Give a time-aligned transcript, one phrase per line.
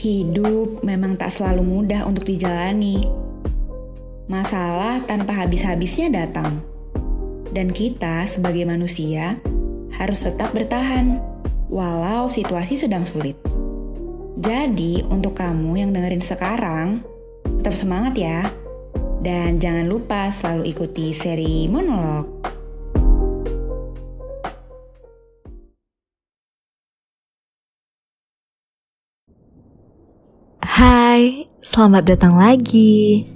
[0.00, 3.04] Hidup memang tak selalu mudah untuk dijalani.
[4.32, 6.64] Masalah tanpa habis-habisnya datang.
[7.52, 9.36] Dan kita sebagai manusia
[9.92, 11.20] harus tetap bertahan
[11.68, 13.36] walau situasi sedang sulit.
[14.40, 17.04] Jadi, untuk kamu yang dengerin sekarang,
[17.60, 18.48] tetap semangat ya.
[19.20, 22.49] Dan jangan lupa selalu ikuti seri monolog.
[31.10, 33.26] Hai, selamat datang lagi.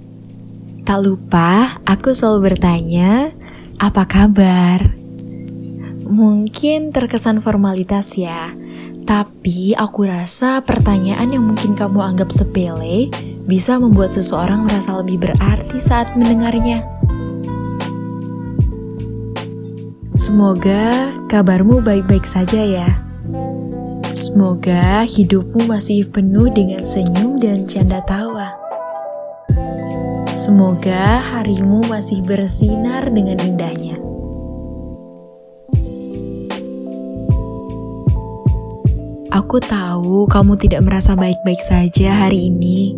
[0.87, 3.35] Tak lupa, aku selalu bertanya,
[3.83, 4.95] apa kabar?
[6.07, 8.55] Mungkin terkesan formalitas ya,
[9.03, 13.11] tapi aku rasa pertanyaan yang mungkin kamu anggap sepele
[13.43, 16.79] bisa membuat seseorang merasa lebih berarti saat mendengarnya.
[20.15, 23.04] Semoga kabarmu baik-baik saja ya.
[24.15, 28.55] Semoga hidupmu masih penuh dengan senyum dan canda tawa.
[30.31, 33.99] Semoga harimu masih bersinar dengan indahnya.
[39.35, 42.95] Aku tahu kamu tidak merasa baik-baik saja hari ini.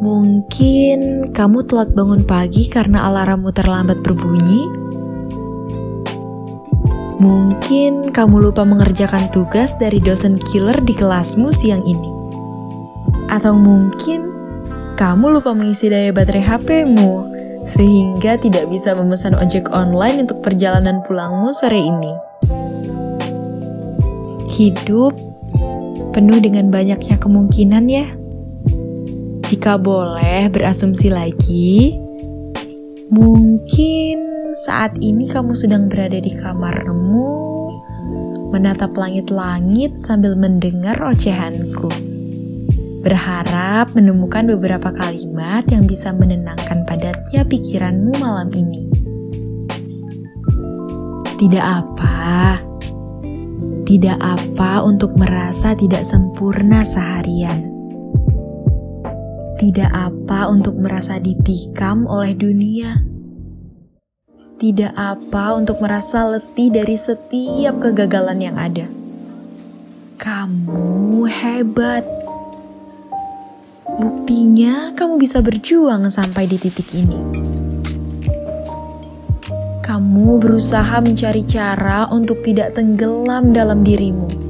[0.00, 4.77] Mungkin kamu telat bangun pagi karena alarmmu terlambat berbunyi.
[7.18, 12.10] Mungkin kamu lupa mengerjakan tugas dari dosen killer di kelasmu siang ini.
[13.26, 14.30] Atau mungkin
[14.94, 17.26] kamu lupa mengisi daya baterai HP-mu
[17.66, 22.14] sehingga tidak bisa memesan ojek online untuk perjalanan pulangmu sore ini.
[24.54, 25.12] Hidup
[26.14, 28.06] penuh dengan banyaknya kemungkinan ya.
[29.42, 31.98] Jika boleh berasumsi lagi,
[33.10, 34.27] mungkin
[34.58, 37.30] saat ini kamu sedang berada di kamarmu,
[38.50, 41.86] menatap langit-langit sambil mendengar ocehanku.
[43.06, 48.90] Berharap menemukan beberapa kalimat yang bisa menenangkan padatnya pikiranmu malam ini.
[51.38, 52.58] Tidak apa,
[53.86, 57.62] tidak apa untuk merasa tidak sempurna seharian.
[59.54, 63.07] Tidak apa untuk merasa ditikam oleh dunia.
[64.58, 68.90] Tidak apa untuk merasa letih dari setiap kegagalan yang ada.
[70.18, 72.02] Kamu hebat.
[74.02, 77.18] Buktinya, kamu bisa berjuang sampai di titik ini.
[79.78, 84.47] Kamu berusaha mencari cara untuk tidak tenggelam dalam dirimu.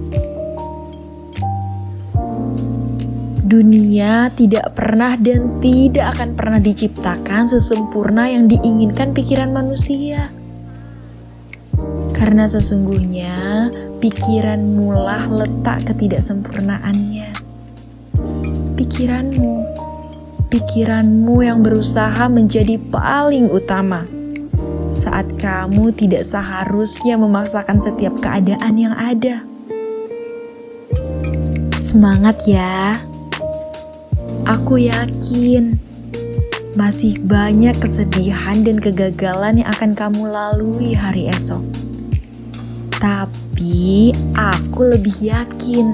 [3.49, 10.29] Dunia tidak pernah dan tidak akan pernah diciptakan sesempurna yang diinginkan pikiran manusia.
[12.13, 13.73] Karena sesungguhnya
[14.05, 17.33] pikiranmu lah letak ketidaksempurnaannya.
[18.77, 19.53] Pikiranmu,
[20.53, 24.05] pikiranmu yang berusaha menjadi paling utama
[24.93, 29.49] saat kamu tidak seharusnya memaksakan setiap keadaan yang ada.
[31.81, 33.08] Semangat ya!
[34.49, 35.77] Aku yakin
[36.73, 41.61] masih banyak kesedihan dan kegagalan yang akan kamu lalui hari esok.
[42.97, 45.93] Tapi aku lebih yakin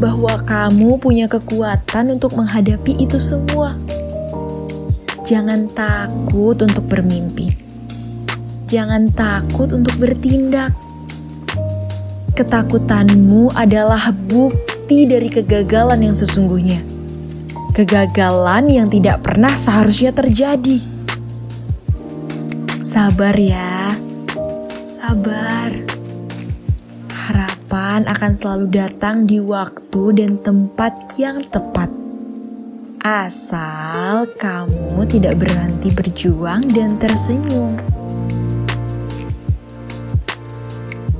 [0.00, 3.76] bahwa kamu punya kekuatan untuk menghadapi itu semua.
[5.28, 7.52] Jangan takut untuk bermimpi.
[8.64, 10.72] Jangan takut untuk bertindak.
[12.32, 16.93] Ketakutanmu adalah bukti dari kegagalan yang sesungguhnya.
[17.74, 20.78] Kegagalan yang tidak pernah seharusnya terjadi.
[22.78, 23.98] Sabar ya,
[24.86, 25.74] sabar.
[27.10, 31.90] Harapan akan selalu datang di waktu dan tempat yang tepat
[33.04, 37.76] asal kamu tidak berhenti berjuang dan tersenyum.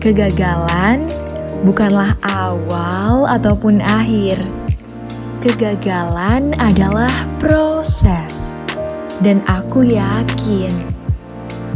[0.01, 1.05] Kegagalan
[1.69, 4.64] bukanlah awal ataupun akhir.
[5.45, 8.57] Kegagalan adalah proses,
[9.21, 10.73] dan aku yakin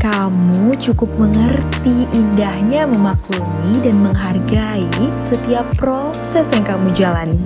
[0.00, 4.88] kamu cukup mengerti indahnya memaklumi dan menghargai
[5.20, 7.36] setiap proses yang kamu jalani.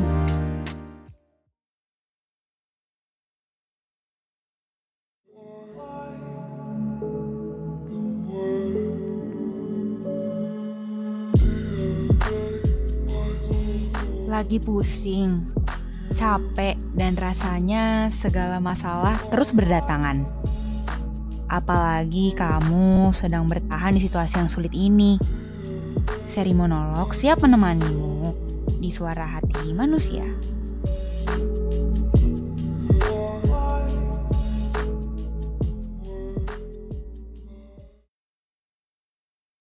[14.33, 15.45] lagi pusing,
[16.15, 20.25] capek, dan rasanya segala masalah terus berdatangan.
[21.53, 25.21] Apalagi kamu sedang bertahan di situasi yang sulit ini.
[26.25, 28.33] Seri monolog siap menemanimu
[28.81, 30.25] di suara hati manusia.